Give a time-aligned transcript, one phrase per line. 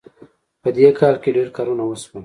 [0.61, 2.19] په دې کال کې ډېر کارونه وشول